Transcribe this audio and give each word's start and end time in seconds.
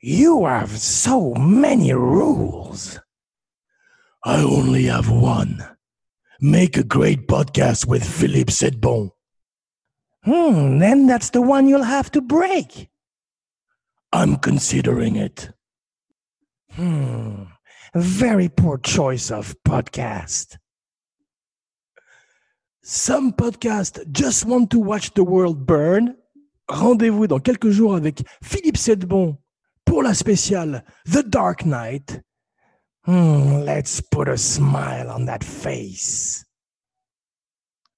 You 0.00 0.46
have 0.46 0.70
so 0.70 1.34
many 1.34 1.92
rules. 1.92 3.00
I 4.24 4.42
only 4.42 4.84
have 4.84 5.10
one. 5.10 5.66
Make 6.40 6.76
a 6.76 6.84
great 6.84 7.26
podcast 7.26 7.88
with 7.88 8.04
Philippe 8.04 8.52
Sedbon. 8.52 9.10
Hmm, 10.22 10.78
then 10.78 11.06
that's 11.06 11.30
the 11.30 11.42
one 11.42 11.66
you'll 11.66 11.82
have 11.82 12.10
to 12.12 12.20
break. 12.20 12.88
I'm 14.12 14.36
considering 14.36 15.16
it. 15.16 15.50
Hmm, 16.72 17.44
very 17.94 18.48
poor 18.48 18.78
choice 18.78 19.30
of 19.30 19.56
podcast. 19.66 20.58
Some 22.82 23.32
podcasts 23.32 24.08
just 24.12 24.44
want 24.44 24.70
to 24.70 24.78
watch 24.78 25.14
the 25.14 25.24
world 25.24 25.66
burn 25.66 26.16
Rendez-vous 26.68 27.26
dans 27.26 27.38
quelques 27.38 27.70
jours 27.70 27.94
avec 27.94 28.24
Philippe 28.42 28.76
Sedbon 28.76 29.38
pour 29.84 30.02
la 30.02 30.14
spéciale 30.14 30.84
The 31.04 31.24
Dark 31.24 31.64
Knight. 31.64 32.20
Hmm, 33.06 33.64
let's 33.64 34.00
put 34.00 34.28
a 34.28 34.36
smile 34.36 35.08
on 35.08 35.26
that 35.26 35.44
face. 35.44 36.44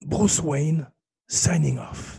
Bruce 0.04 0.42
Wayne 0.42 0.86
signing 1.28 1.78
off. 1.78 2.17